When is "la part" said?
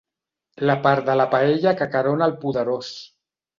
0.69-1.03